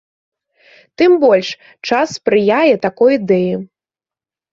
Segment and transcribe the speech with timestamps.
[1.01, 1.47] Тым больш,
[1.89, 3.53] час спрыяе такой ідэі.